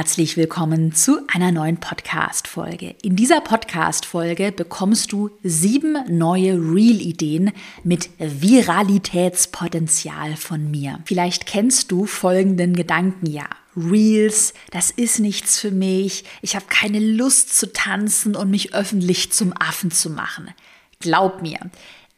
[0.00, 2.94] herzlich willkommen zu einer neuen Podcast-Folge.
[3.02, 7.52] In dieser Podcast-Folge bekommst du sieben neue Real-Ideen
[7.84, 11.00] mit Viralitätspotenzial von mir.
[11.04, 13.44] Vielleicht kennst du folgenden Gedanken ja.
[13.76, 16.24] Reels, das ist nichts für mich.
[16.40, 20.48] Ich habe keine Lust zu tanzen und mich öffentlich zum Affen zu machen.
[21.00, 21.58] Glaub mir,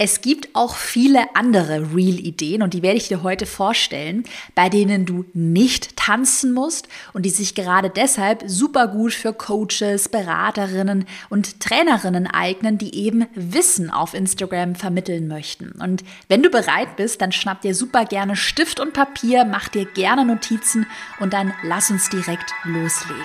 [0.04, 4.24] es gibt auch viele andere Real-Ideen und die werde ich dir heute vorstellen,
[4.56, 10.08] bei denen du nicht tanzen musst und die sich gerade deshalb super gut für Coaches,
[10.08, 15.70] Beraterinnen und Trainerinnen eignen, die eben Wissen auf Instagram vermitteln möchten.
[15.80, 19.84] Und wenn du bereit bist, dann schnapp dir super gerne Stift und Papier, mach dir
[19.84, 20.84] gerne Notizen
[21.20, 23.22] und dann lass uns direkt loslegen.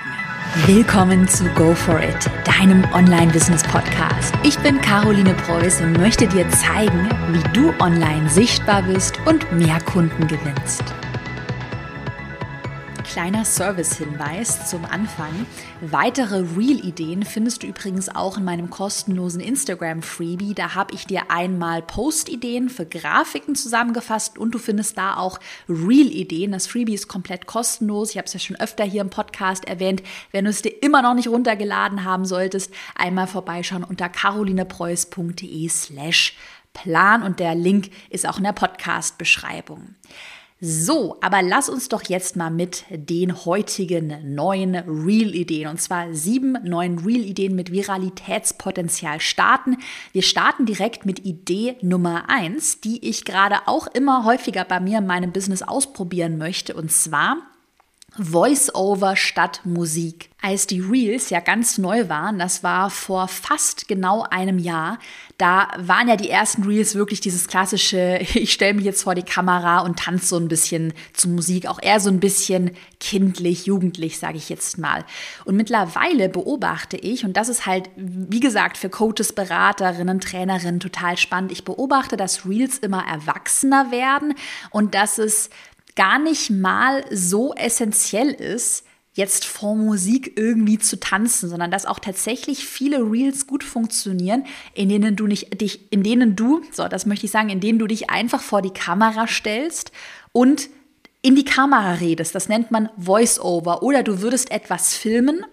[0.67, 4.35] Willkommen zu Go For It, deinem Online-Business-Podcast.
[4.43, 9.51] Ich bin Caroline Preuß und möchte dir zeigen, zeigen, wie du online sichtbar bist und
[9.51, 10.83] mehr Kunden gewinnst.
[13.03, 15.47] Kleiner Service-Hinweis zum Anfang.
[15.81, 20.53] Weitere Real-Ideen findest du übrigens auch in meinem kostenlosen Instagram-Freebie.
[20.53, 26.51] Da habe ich dir einmal Post-Ideen für Grafiken zusammengefasst und du findest da auch Real-Ideen.
[26.51, 28.11] Das Freebie ist komplett kostenlos.
[28.11, 30.03] Ich habe es ja schon öfter hier im Podcast erwähnt.
[30.31, 36.35] Wenn du es dir immer noch nicht runtergeladen haben solltest, einmal vorbeischauen unter carolinepreuß.de slash
[36.77, 39.95] Plan und der Link ist auch in der Podcast-Beschreibung.
[40.59, 46.57] So, aber lass uns doch jetzt mal mit den heutigen neuen Real-Ideen, und zwar sieben
[46.63, 49.77] neuen Real-Ideen mit Viralitätspotenzial starten.
[50.13, 54.97] Wir starten direkt mit Idee Nummer eins, die ich gerade auch immer häufiger bei mir
[54.99, 57.37] in meinem Business ausprobieren möchte, und zwar
[58.17, 60.26] Voice-over statt Musik.
[60.39, 64.99] Als die Reels ja ganz neu waren, das war vor fast genau einem Jahr,
[65.39, 69.23] da waren ja die ersten Reels wirklich dieses klassische, ich stelle mich jetzt vor die
[69.23, 74.19] Kamera und tanze so ein bisschen zu Musik, auch eher so ein bisschen kindlich, jugendlich,
[74.19, 75.05] sage ich jetzt mal.
[75.45, 81.17] Und mittlerweile beobachte ich, und das ist halt, wie gesagt, für Coaches, Beraterinnen, Trainerinnen total
[81.17, 84.35] spannend, ich beobachte, dass Reels immer erwachsener werden
[84.69, 85.49] und dass es
[85.95, 88.86] gar nicht mal so essentiell ist,
[89.17, 94.89] jetzt vor Musik irgendwie zu tanzen, sondern dass auch tatsächlich viele Reels gut funktionieren, in
[94.89, 97.87] denen du nicht dich, in denen du, so das möchte ich sagen, in denen du
[97.87, 99.91] dich einfach vor die Kamera stellst
[100.31, 100.69] und
[101.21, 102.35] in die Kamera redest.
[102.35, 103.83] Das nennt man Voice-Over.
[103.83, 105.45] Oder du würdest etwas filmen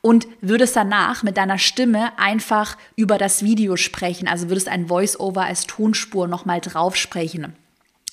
[0.00, 4.28] und würdest danach mit deiner Stimme einfach über das Video sprechen.
[4.28, 7.54] Also würdest ein Voice-Over als Tonspur nochmal drauf sprechen.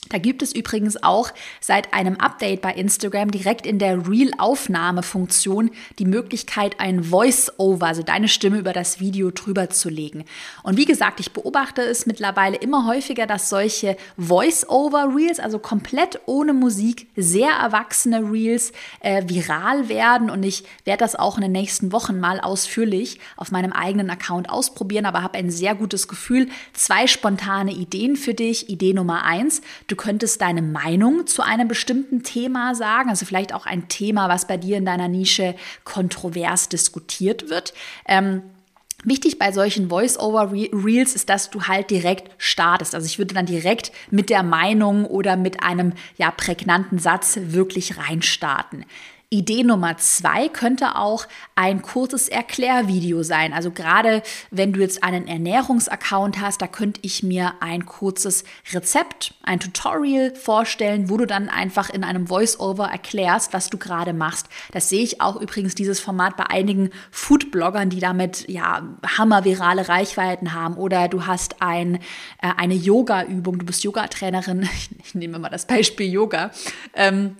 [0.09, 1.31] Da gibt es übrigens auch
[1.61, 8.27] seit einem Update bei Instagram direkt in der Reel-Aufnahme-Funktion die Möglichkeit, ein Voice-Over, also deine
[8.27, 10.25] Stimme über das Video drüber zu legen.
[10.63, 16.53] Und wie gesagt, ich beobachte es mittlerweile immer häufiger, dass solche Voice-Over-Reels, also komplett ohne
[16.53, 18.71] Musik, sehr erwachsene Reels
[19.01, 20.31] äh, viral werden.
[20.31, 24.49] Und ich werde das auch in den nächsten Wochen mal ausführlich auf meinem eigenen Account
[24.49, 26.49] ausprobieren, aber habe ein sehr gutes Gefühl.
[26.73, 28.69] Zwei spontane Ideen für dich.
[28.69, 29.61] Idee Nummer eins.
[29.87, 34.47] Du könntest deine Meinung zu einem bestimmten Thema sagen, also vielleicht auch ein Thema, was
[34.47, 37.73] bei dir in deiner Nische kontrovers diskutiert wird.
[38.07, 38.41] Ähm,
[39.05, 42.93] Wichtig bei solchen Voice-over-Reels ist, dass du halt direkt startest.
[42.93, 47.97] Also ich würde dann direkt mit der Meinung oder mit einem ja prägnanten Satz wirklich
[47.97, 48.83] reinstarten.
[49.31, 53.53] Idee Nummer zwei könnte auch ein kurzes Erklärvideo sein.
[53.53, 59.35] Also gerade wenn du jetzt einen Ernährungsaccount hast, da könnte ich mir ein kurzes Rezept,
[59.43, 64.47] ein Tutorial vorstellen, wo du dann einfach in einem Voice-Over erklärst, was du gerade machst.
[64.71, 70.55] Das sehe ich auch übrigens dieses Format bei einigen Food-Bloggern, die damit ja hammervirale Reichweiten
[70.55, 70.75] haben.
[70.75, 71.97] Oder du hast ein,
[72.41, 74.63] äh, eine Yoga-Übung, du bist Yoga-Trainerin.
[74.63, 76.49] Ich, ich, nehme mal das Beispiel Yoga.
[76.95, 77.35] Ähm,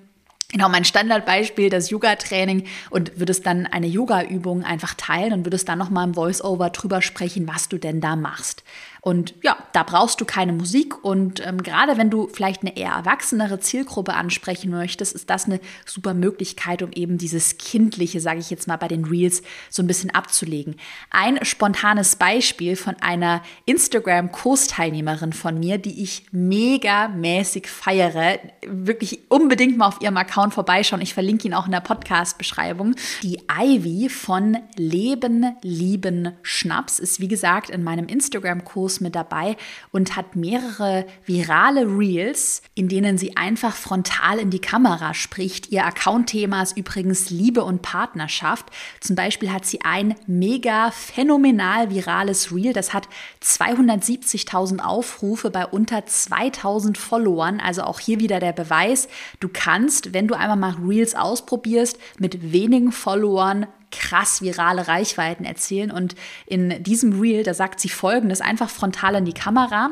[0.51, 5.77] Genau, mein Standardbeispiel, das Yoga-Training und würdest dann eine Yoga-Übung einfach teilen und würdest dann
[5.77, 8.63] nochmal im Voice-Over drüber sprechen, was du denn da machst.
[9.01, 11.03] Und ja, da brauchst du keine Musik.
[11.03, 15.59] Und ähm, gerade wenn du vielleicht eine eher erwachsenere Zielgruppe ansprechen möchtest, ist das eine
[15.85, 19.87] super Möglichkeit, um eben dieses Kindliche, sage ich jetzt mal, bei den Reels so ein
[19.87, 20.75] bisschen abzulegen.
[21.11, 28.39] Ein spontanes Beispiel von einer Instagram-Kursteilnehmerin von mir, die ich mega mäßig feiere.
[28.67, 31.01] Wirklich unbedingt mal auf ihrem Account vorbeischauen.
[31.01, 32.95] Ich verlinke ihn auch in der Podcast-Beschreibung.
[33.23, 39.55] Die Ivy von Leben, Lieben, Schnaps ist wie gesagt in meinem Instagram-Kurs kostenlos mit dabei
[39.91, 45.71] und hat mehrere virale Reels, in denen sie einfach frontal in die Kamera spricht.
[45.71, 48.65] Ihr Account-Thema ist übrigens Liebe und Partnerschaft.
[48.99, 53.07] Zum Beispiel hat sie ein mega phänomenal virales Reel, das hat
[53.43, 57.59] 270.000 Aufrufe bei unter 2000 Followern.
[57.59, 59.07] Also auch hier wieder der Beweis,
[59.39, 65.91] du kannst, wenn du einmal mal Reels ausprobierst, mit wenigen Followern krass virale Reichweiten erzielen.
[65.91, 66.15] Und
[66.45, 69.91] in diesem Reel, da sagt sie folgendes, einfach frontal in die Kamera.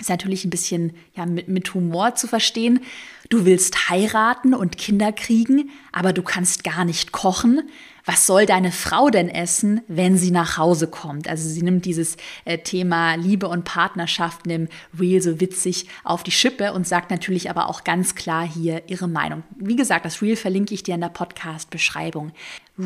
[0.00, 2.80] Ist natürlich ein bisschen ja, mit, mit Humor zu verstehen.
[3.28, 7.62] Du willst heiraten und Kinder kriegen, aber du kannst gar nicht kochen
[8.04, 11.28] was soll deine Frau denn essen, wenn sie nach Hause kommt?
[11.28, 14.68] Also sie nimmt dieses äh, Thema Liebe und Partnerschaft im
[14.98, 19.08] Reel so witzig auf die Schippe und sagt natürlich aber auch ganz klar hier ihre
[19.08, 19.44] Meinung.
[19.56, 22.32] Wie gesagt, das Reel verlinke ich dir in der Podcast-Beschreibung.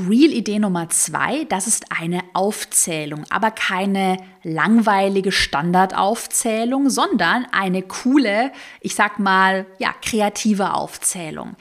[0.08, 8.94] Reel-Idee Nummer zwei, das ist eine Aufzählung, aber keine langweilige Standardaufzählung, sondern eine coole, ich
[8.94, 11.56] sag mal, ja, kreative Aufzählung.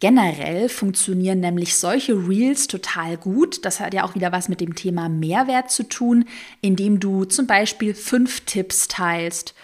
[0.00, 3.64] Generell funktionieren nämlich solche Reels total gut.
[3.64, 6.26] Das hat ja auch wieder was mit dem Thema Mehrwert zu tun,
[6.60, 9.54] indem du zum Beispiel fünf Tipps teilst,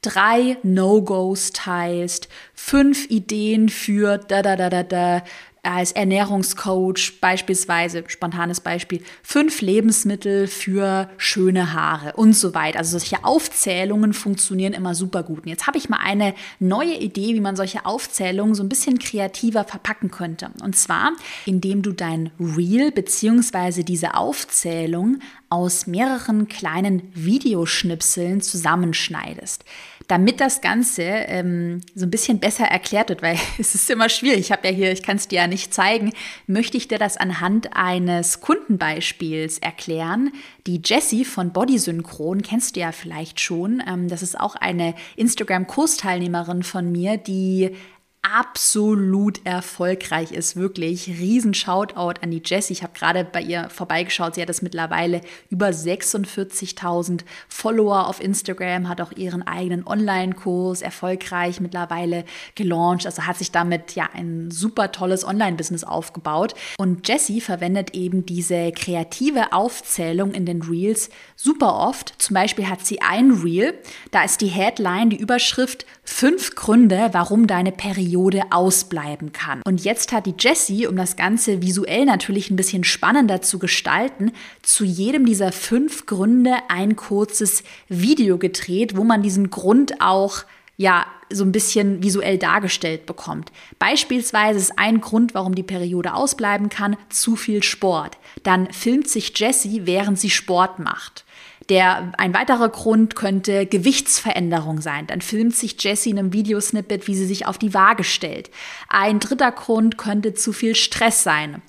[0.00, 5.22] drei No-Gos teilst, fünf Ideen für da da da da da,
[5.64, 12.78] als Ernährungscoach beispielsweise, spontanes Beispiel, fünf Lebensmittel für schöne Haare und so weiter.
[12.78, 15.44] Also solche Aufzählungen funktionieren immer super gut.
[15.44, 18.98] Und jetzt habe ich mal eine neue Idee, wie man solche Aufzählungen so ein bisschen
[18.98, 20.50] kreativer verpacken könnte.
[20.62, 21.12] Und zwar,
[21.46, 23.84] indem du dein Reel bzw.
[23.84, 29.64] diese Aufzählung aus mehreren kleinen Videoschnipseln zusammenschneidest
[30.08, 34.40] damit das Ganze ähm, so ein bisschen besser erklärt wird, weil es ist immer schwierig.
[34.40, 36.12] Ich habe ja hier, ich kann es dir ja nicht zeigen,
[36.46, 40.32] möchte ich dir das anhand eines Kundenbeispiels erklären.
[40.66, 43.82] Die Jessie von Body Synchron kennst du ja vielleicht schon.
[43.86, 47.76] Ähm, das ist auch eine Instagram-Kursteilnehmerin von mir, die
[48.22, 50.54] absolut erfolgreich ist.
[50.54, 52.72] Wirklich riesen Shoutout an die Jessie.
[52.72, 54.36] Ich habe gerade bei ihr vorbeigeschaut.
[54.36, 61.60] Sie hat das mittlerweile über 46.000 Follower auf Instagram, hat auch ihren eigenen Online-Kurs erfolgreich
[61.60, 62.24] mittlerweile
[62.54, 63.06] gelauncht.
[63.06, 66.54] Also hat sich damit ja ein super tolles Online-Business aufgebaut.
[66.78, 72.14] Und Jessie verwendet eben diese kreative Aufzählung in den Reels super oft.
[72.18, 73.74] Zum Beispiel hat sie ein Reel,
[74.12, 79.62] da ist die Headline, die Überschrift fünf Gründe, warum deine Periode Periode ausbleiben kann.
[79.64, 84.32] Und jetzt hat die Jessie, um das Ganze visuell natürlich ein bisschen spannender zu gestalten,
[84.60, 90.44] zu jedem dieser fünf Gründe ein kurzes Video gedreht, wo man diesen Grund auch
[90.76, 93.50] ja so ein bisschen visuell dargestellt bekommt.
[93.78, 98.18] Beispielsweise ist ein Grund, warum die Periode ausbleiben kann, zu viel Sport.
[98.42, 101.24] Dann filmt sich Jessie, während sie Sport macht.
[101.72, 105.06] Der, ein weiterer Grund könnte Gewichtsveränderung sein.
[105.06, 108.50] Dann filmt sich Jessie in einem Videosnippet, wie sie sich auf die Waage stellt.
[108.90, 111.62] Ein dritter Grund könnte zu viel Stress sein.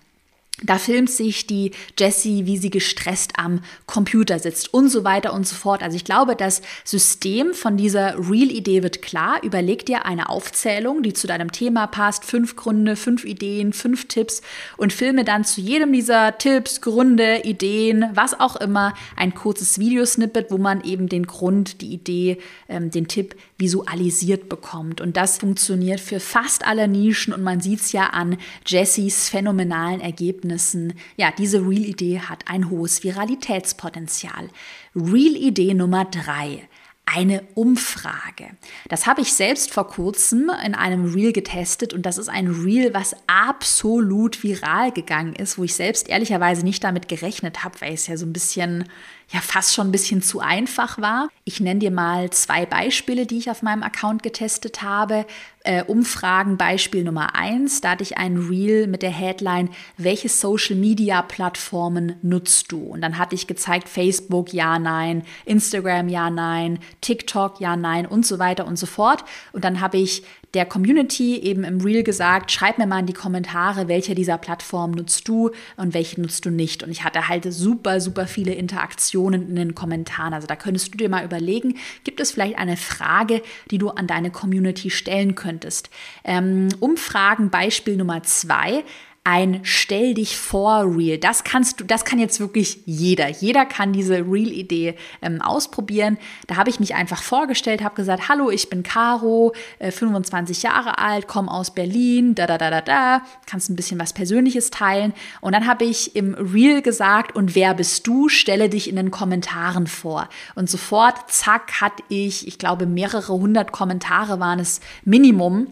[0.61, 5.47] Da filmt sich die Jessie, wie sie gestresst am Computer sitzt und so weiter und
[5.47, 5.81] so fort.
[5.81, 9.41] Also ich glaube, das System von dieser Real-Idee wird klar.
[9.41, 12.23] Überleg dir eine Aufzählung, die zu deinem Thema passt.
[12.23, 14.43] Fünf Gründe, fünf Ideen, fünf Tipps
[14.77, 20.51] und filme dann zu jedem dieser Tipps, Gründe, Ideen, was auch immer, ein kurzes Videosnippet,
[20.51, 22.37] wo man eben den Grund, die Idee,
[22.69, 24.99] ähm, den Tipp visualisiert bekommt.
[24.99, 30.01] Und das funktioniert für fast alle Nischen und man sieht es ja an Jessies phänomenalen
[30.01, 30.93] Ergebnissen.
[31.15, 34.49] Ja, diese Real-Idee hat ein hohes Viralitätspotenzial.
[34.95, 36.67] Real-Idee Nummer drei
[37.05, 38.51] eine Umfrage.
[38.87, 42.93] Das habe ich selbst vor kurzem in einem Reel getestet und das ist ein Reel,
[42.93, 48.07] was absolut viral gegangen ist, wo ich selbst ehrlicherweise nicht damit gerechnet habe, weil es
[48.07, 48.85] ja so ein bisschen
[49.29, 51.29] ja fast schon ein bisschen zu einfach war.
[51.43, 55.25] Ich nenne dir mal zwei Beispiele, die ich auf meinem Account getestet habe.
[55.63, 57.81] Äh, Umfragen Beispiel Nummer eins.
[57.81, 62.79] Da hatte ich ein Reel mit der Headline, welche Social Media Plattformen nutzt du?
[62.79, 68.25] Und dann hatte ich gezeigt, Facebook, ja, nein, Instagram, ja, nein, TikTok, ja, nein und
[68.25, 69.23] so weiter und so fort.
[69.51, 73.13] Und dann habe ich der Community eben im Reel gesagt, schreib mir mal in die
[73.13, 76.83] Kommentare, welche dieser Plattformen nutzt du und welche nutzt du nicht.
[76.83, 80.33] Und ich hatte halt super, super viele Interaktionen in den Kommentaren.
[80.33, 83.41] Also da könntest du dir mal überlegen, gibt es vielleicht eine Frage,
[83.71, 85.89] die du an deine Community stellen könntest.
[86.23, 88.83] Ähm, Umfragen Beispiel Nummer zwei
[89.25, 91.17] ein Stell dich vor Reel.
[91.17, 93.29] Das kannst du, das kann jetzt wirklich jeder.
[93.29, 96.17] Jeder kann diese Reel-Idee ähm, ausprobieren.
[96.47, 100.97] Da habe ich mich einfach vorgestellt, habe gesagt, hallo, ich bin Caro, äh, 25 Jahre
[100.97, 103.21] alt, komme aus Berlin, da da da da da.
[103.45, 105.13] Kannst ein bisschen was Persönliches teilen.
[105.39, 108.27] Und dann habe ich im Reel gesagt, und wer bist du?
[108.27, 110.27] Stelle dich in den Kommentaren vor.
[110.55, 115.67] Und sofort, zack, hatte ich, ich glaube, mehrere hundert Kommentare waren es Minimum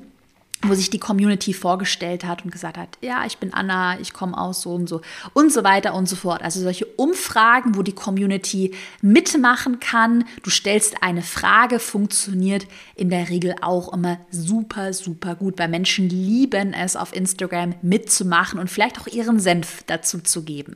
[0.64, 4.38] wo sich die Community vorgestellt hat und gesagt hat, ja, ich bin Anna, ich komme
[4.38, 5.02] aus so und so
[5.34, 6.44] und so weiter und so fort.
[6.44, 10.26] Also solche Umfragen, wo die Community mitmachen kann.
[10.44, 16.10] Du stellst eine Frage, funktioniert in der Regel auch immer super, super gut, weil Menschen
[16.10, 20.76] lieben es, auf Instagram mitzumachen und vielleicht auch ihren Senf dazu zu geben.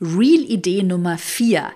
[0.00, 1.70] Real-Idee Nummer vier.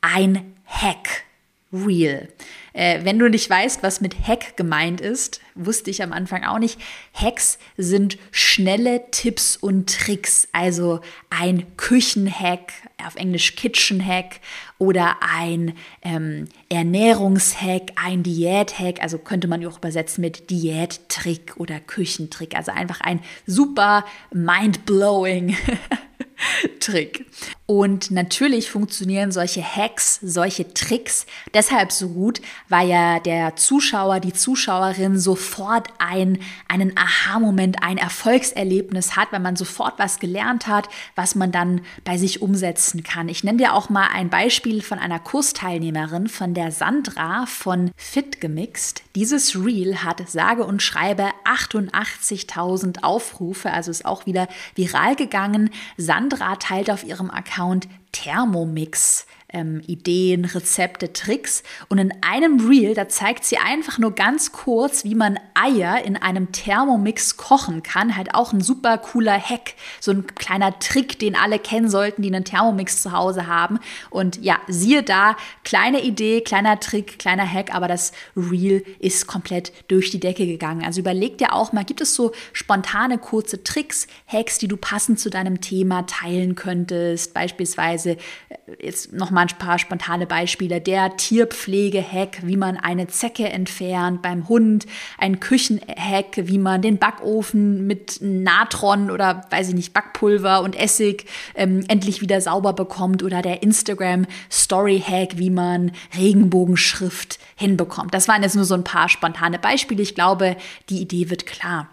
[0.00, 1.24] Ein Hack.
[1.72, 2.28] Real.
[2.72, 6.58] Äh, wenn du nicht weißt, was mit Hack gemeint ist, wusste ich am Anfang auch
[6.58, 6.80] nicht.
[7.12, 11.00] Hacks sind schnelle Tipps und Tricks, also
[11.30, 12.72] ein Küchenhack,
[13.06, 14.40] auf Englisch Kitchen Hack
[14.78, 22.56] oder ein ähm, Ernährungshack, ein Diäthack, also könnte man auch übersetzen mit Diättrick oder Küchentrick,
[22.56, 25.56] also einfach ein super mind-blowing
[26.80, 27.26] Trick.
[27.66, 32.40] Und natürlich funktionieren solche Hacks, solche Tricks deshalb so gut,
[32.72, 36.38] weil ja der Zuschauer, die Zuschauerin sofort ein,
[36.68, 42.16] einen Aha-Moment, ein Erfolgserlebnis hat, weil man sofort was gelernt hat, was man dann bei
[42.16, 43.28] sich umsetzen kann.
[43.28, 48.40] Ich nenne dir auch mal ein Beispiel von einer Kursteilnehmerin, von der Sandra von Fit
[48.40, 49.02] Gemixt.
[49.16, 55.68] Dieses Reel hat sage und schreibe 88.000 Aufrufe, also ist auch wieder viral gegangen.
[55.98, 61.62] Sandra teilt auf ihrem Account Thermomix ähm, Ideen, Rezepte, Tricks.
[61.88, 66.16] Und in einem Reel, da zeigt sie einfach nur ganz kurz, wie man Eier in
[66.16, 68.16] einem Thermomix kochen kann.
[68.16, 72.32] Halt auch ein super cooler Hack, so ein kleiner Trick, den alle kennen sollten, die
[72.32, 73.78] einen Thermomix zu Hause haben.
[74.10, 79.72] Und ja, siehe da, kleine Idee, kleiner Trick, kleiner Hack, aber das Reel ist komplett
[79.88, 80.84] durch die Decke gegangen.
[80.84, 85.20] Also überleg dir auch mal, gibt es so spontane kurze Tricks, Hacks, die du passend
[85.20, 87.34] zu deinem Thema teilen könntest?
[87.34, 88.12] Beispielsweise
[88.48, 90.80] äh, jetzt nochmal mal ein paar spontane Beispiele.
[90.80, 94.86] Der Tierpflege-Hack, wie man eine Zecke entfernt beim Hund,
[95.18, 101.26] ein Küchen-Hack, wie man den Backofen mit Natron oder weiß ich nicht, Backpulver und Essig
[101.54, 108.14] ähm, endlich wieder sauber bekommt oder der Instagram-Story-Hack, wie man Regenbogenschrift hinbekommt.
[108.14, 110.02] Das waren jetzt nur so ein paar spontane Beispiele.
[110.02, 110.56] Ich glaube,
[110.88, 111.88] die Idee wird klar.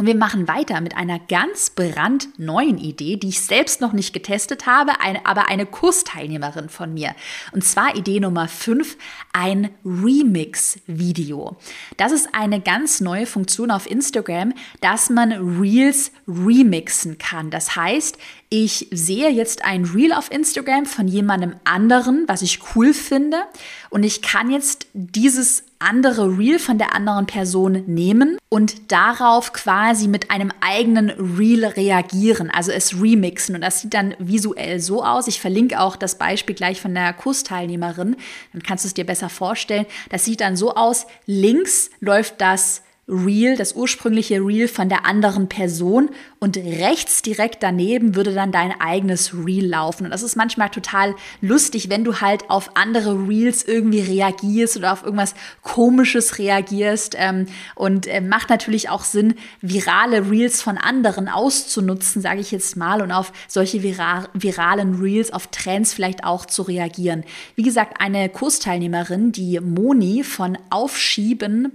[0.00, 4.64] Und wir machen weiter mit einer ganz brandneuen Idee, die ich selbst noch nicht getestet
[4.64, 4.92] habe,
[5.24, 7.14] aber eine Kursteilnehmerin von mir.
[7.52, 8.96] Und zwar Idee Nummer 5,
[9.34, 11.58] ein Remix-Video.
[11.98, 17.50] Das ist eine ganz neue Funktion auf Instagram, dass man Reels remixen kann.
[17.50, 18.16] Das heißt,
[18.52, 23.44] ich sehe jetzt ein Reel auf Instagram von jemandem anderen, was ich cool finde,
[23.90, 30.08] und ich kann jetzt dieses andere Reel von der anderen Person nehmen und darauf quasi
[30.08, 33.54] mit einem eigenen Reel reagieren, also es remixen.
[33.54, 35.28] Und das sieht dann visuell so aus.
[35.28, 38.16] Ich verlinke auch das Beispiel gleich von der Kursteilnehmerin,
[38.52, 39.86] dann kannst du es dir besser vorstellen.
[40.10, 45.48] Das sieht dann so aus, links läuft das Reel, das ursprüngliche Reel von der anderen
[45.48, 50.04] Person und rechts direkt daneben würde dann dein eigenes Reel laufen.
[50.04, 54.92] Und das ist manchmal total lustig, wenn du halt auf andere Reels irgendwie reagierst oder
[54.92, 57.16] auf irgendwas Komisches reagierst.
[57.18, 62.76] Ähm, und äh, macht natürlich auch Sinn, virale Reels von anderen auszunutzen, sage ich jetzt
[62.76, 67.24] mal, und auf solche vira viralen Reels, auf Trends vielleicht auch zu reagieren.
[67.56, 71.72] Wie gesagt, eine Kursteilnehmerin, die Moni von Aufschieben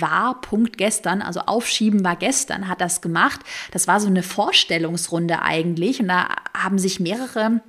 [0.00, 3.40] war Punkt gestern, also Aufschieben war gestern, hat das gemacht.
[3.72, 7.60] Das war so eine Vorstellungsrunde eigentlich und da haben sich mehrere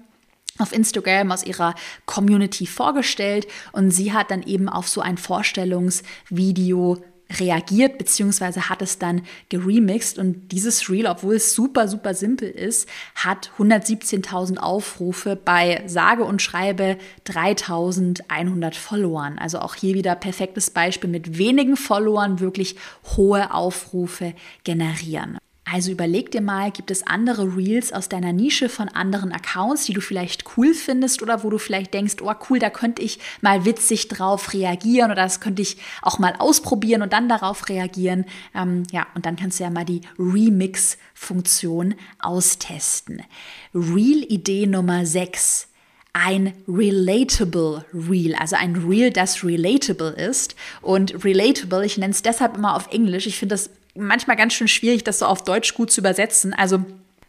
[0.59, 7.03] auf Instagram aus ihrer Community vorgestellt und sie hat dann eben auf so ein Vorstellungsvideo
[7.39, 12.87] reagiert, beziehungsweise hat es dann geremixed und dieses Reel, obwohl es super, super simpel ist,
[13.15, 19.37] hat 117.000 Aufrufe bei sage und schreibe 3.100 Followern.
[19.39, 22.75] Also auch hier wieder perfektes Beispiel mit wenigen Followern wirklich
[23.15, 25.37] hohe Aufrufe generieren.
[25.69, 29.93] Also überleg dir mal, gibt es andere Reels aus deiner Nische von anderen Accounts, die
[29.93, 33.65] du vielleicht cool findest oder wo du vielleicht denkst, oh cool, da könnte ich mal
[33.65, 38.25] witzig drauf reagieren oder das könnte ich auch mal ausprobieren und dann darauf reagieren.
[38.55, 43.23] Ähm, ja, und dann kannst du ja mal die Remix-Funktion austesten.
[43.73, 45.67] Reel-Idee Nummer 6
[46.13, 50.55] ein relatable Reel, also ein Reel, das relatable ist.
[50.81, 54.67] Und relatable, ich nenne es deshalb immer auf Englisch, ich finde das manchmal ganz schön
[54.67, 56.53] schwierig, das so auf Deutsch gut zu übersetzen.
[56.53, 56.83] Also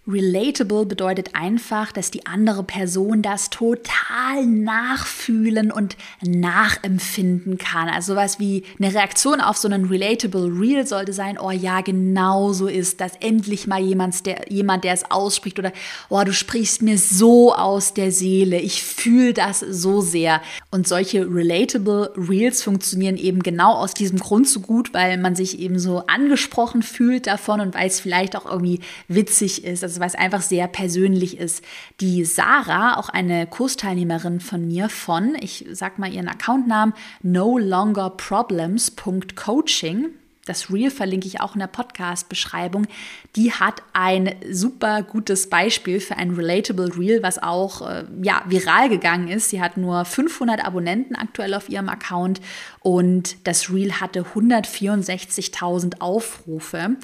[0.09, 7.91] Relatable bedeutet einfach, dass die andere Person das total nachfühlen und nachempfinden kann.
[7.91, 12.55] Also sowas wie eine Reaktion auf so einen Relatable Real sollte sein, oh ja, genau
[12.55, 13.13] so ist das.
[13.21, 15.73] Endlich mal jemand, der, jemand, der es ausspricht oder
[16.09, 18.59] oh, du sprichst mir so aus der Seele.
[18.61, 20.41] Ich fühle das so sehr.
[20.71, 25.59] Und solche Relatable Reels funktionieren eben genau aus diesem Grund so gut, weil man sich
[25.59, 29.85] eben so angesprochen fühlt davon und weil es vielleicht auch irgendwie witzig ist.
[29.85, 31.65] Also weil es einfach sehr persönlich ist.
[32.01, 38.11] Die Sarah, auch eine Kursteilnehmerin von mir von, ich sag mal ihren Accountnamen, no longer
[38.11, 40.11] problems.coaching,
[40.49, 42.87] das Reel verlinke ich auch in der Podcast-Beschreibung.
[43.37, 48.89] Die hat ein super gutes Beispiel für ein relatable Reel, was auch äh, ja, viral
[48.89, 49.51] gegangen ist.
[49.51, 52.41] Sie hat nur 500 Abonnenten aktuell auf ihrem Account
[52.81, 56.97] und das Reel hatte 164.000 Aufrufe.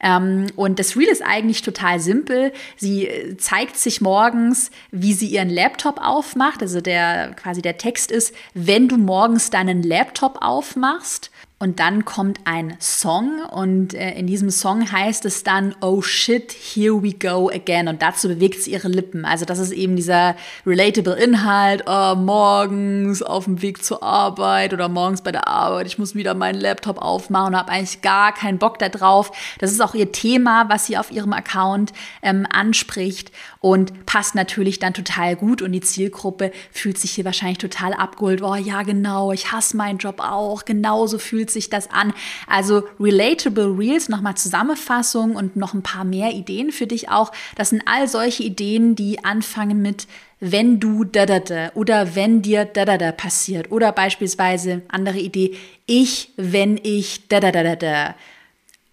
[0.00, 2.52] Ähm, und das Reel ist eigentlich total simpel.
[2.76, 6.62] Sie äh, zeigt sich morgens, wie sie ihren Laptop aufmacht.
[6.62, 11.30] Also der quasi der Text ist, wenn du morgens deinen Laptop aufmachst,
[11.62, 16.50] und dann kommt ein Song und äh, in diesem Song heißt es dann, oh shit,
[16.50, 17.86] here we go again.
[17.86, 19.24] Und dazu bewegt sie ihre Lippen.
[19.24, 20.34] Also das ist eben dieser
[20.66, 25.98] relatable Inhalt, oh, morgens auf dem Weg zur Arbeit oder morgens bei der Arbeit, ich
[25.98, 29.30] muss wieder meinen Laptop aufmachen und habe eigentlich gar keinen Bock da drauf.
[29.60, 31.92] Das ist auch ihr Thema, was sie auf ihrem Account
[32.22, 33.30] ähm, anspricht
[33.62, 38.42] und passt natürlich dann total gut und die Zielgruppe fühlt sich hier wahrscheinlich total abgeholt.
[38.42, 42.12] Oh ja, genau, ich hasse meinen Job auch, genauso fühlt sich das an.
[42.48, 47.30] Also Relatable Reels, nochmal Zusammenfassung und noch ein paar mehr Ideen für dich auch.
[47.54, 50.06] Das sind all solche Ideen, die anfangen mit
[50.44, 55.20] wenn du da da da oder wenn dir da da da passiert oder beispielsweise andere
[55.20, 58.14] Idee ich wenn ich da da da da da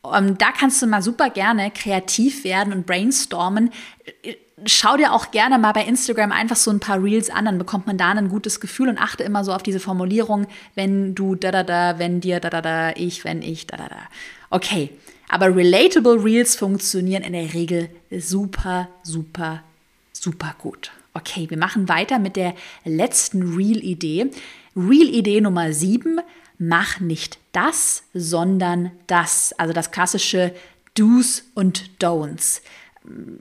[0.04, 3.72] um, da kannst du mal super gerne kreativ werden und brainstormen
[4.66, 7.88] schau dir auch gerne mal bei Instagram einfach so ein paar Reels an, dann bekommt
[7.88, 11.52] man da ein gutes Gefühl und achte immer so auf diese Formulierung, wenn du da
[11.52, 14.02] da da, wenn dir da da da, ich, wenn ich da da da.
[14.50, 14.90] Okay,
[15.28, 19.64] aber relatable Reels funktionieren in der Regel super, super,
[20.12, 20.92] super gut.
[21.14, 22.54] Okay, wir machen weiter mit der
[22.86, 24.32] letzten Reel-Idee.
[24.76, 26.20] Reel-Idee Nummer 7,
[26.58, 29.54] mach nicht das, sondern das.
[29.54, 30.54] Also das klassische
[30.96, 32.62] Do's und Don'ts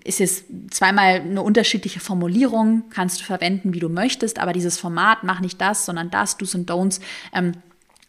[0.04, 5.24] ist jetzt zweimal eine unterschiedliche Formulierung, kannst du verwenden, wie du möchtest, aber dieses Format,
[5.24, 7.00] mach nicht das, sondern das, Do's und Don'ts,
[7.32, 7.52] ähm,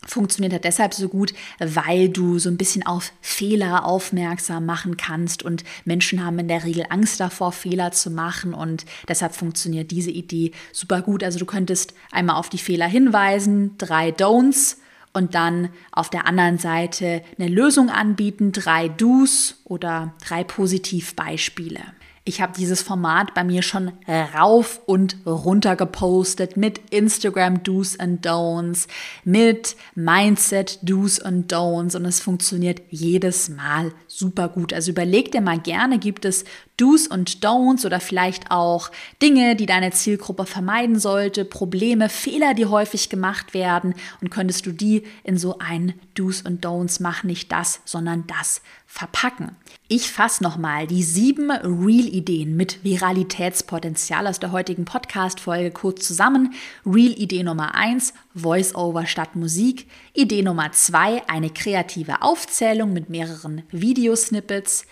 [0.08, 5.44] funktioniert halt deshalb so gut, weil du so ein bisschen auf Fehler aufmerksam machen kannst
[5.44, 10.12] und Menschen haben in der Regel Angst davor, Fehler zu machen und deshalb funktioniert diese
[10.12, 11.24] Idee super gut.
[11.24, 14.78] Also du könntest einmal auf die Fehler hinweisen, drei Don'ts,
[15.14, 21.82] und dann auf der anderen Seite eine Lösung anbieten, drei Do's oder drei Positivbeispiele.
[22.26, 28.24] Ich habe dieses Format bei mir schon rauf und runter gepostet mit Instagram Do's and
[28.24, 28.88] Don'ts,
[29.24, 34.74] mit Mindset Do's and Don'ts und es funktioniert jedes Mal super gut.
[34.74, 36.44] Also überleg dir mal gerne, gibt es
[36.80, 38.90] Do's und Don'ts oder vielleicht auch
[39.22, 44.72] Dinge, die deine Zielgruppe vermeiden sollte, Probleme, Fehler, die häufig gemacht werden und könntest du
[44.72, 49.56] die in so ein Do's und Don'ts machen, nicht das, sondern das verpacken.
[49.88, 56.54] Ich fasse nochmal die sieben Real-Ideen mit Viralitätspotenzial aus der heutigen Podcast-Folge kurz zusammen.
[56.86, 59.88] Real-Idee Nummer eins: Voice-Over statt Musik.
[60.14, 64.86] Idee Nummer zwei: eine kreative Aufzählung mit mehreren Videosnippets.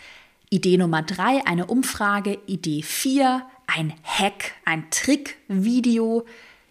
[0.50, 2.40] Idee Nummer drei: eine Umfrage.
[2.46, 6.26] Idee vier: ein Hack, ein Trick-Video.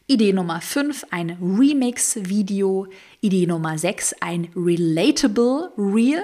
[0.08, 2.86] Idee Nummer 5, ein Remix-Video.
[3.20, 6.22] Idee Nummer 6, ein Relatable Reel.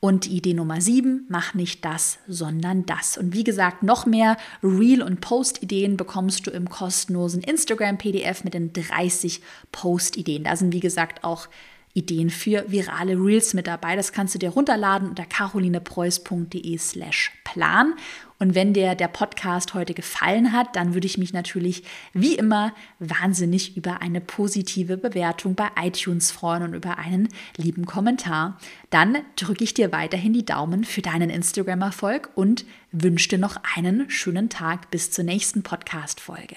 [0.00, 3.18] Und Idee Nummer 7, mach nicht das, sondern das.
[3.18, 8.72] Und wie gesagt, noch mehr Reel- und Post-Ideen bekommst du im kostenlosen Instagram-PDF mit den
[8.72, 10.44] 30 Post-Ideen.
[10.44, 11.48] Da sind, wie gesagt, auch
[11.94, 13.96] Ideen für virale Reels mit dabei.
[13.96, 17.94] Das kannst du dir runterladen unter carolinepreuß.de slash plan.
[18.38, 22.72] Und wenn dir der Podcast heute gefallen hat, dann würde ich mich natürlich wie immer
[23.00, 28.58] wahnsinnig über eine positive Bewertung bei iTunes freuen und über einen lieben Kommentar.
[28.90, 34.08] Dann drücke ich dir weiterhin die Daumen für deinen Instagram-Erfolg und wünsche dir noch einen
[34.08, 36.56] schönen Tag bis zur nächsten Podcast-Folge.